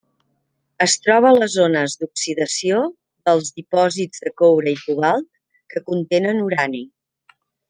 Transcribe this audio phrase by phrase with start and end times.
[0.85, 2.79] Es troba a les zones d'oxidació
[3.29, 5.29] dels dipòsits de coure i cobalt
[5.75, 6.83] que contenen urani.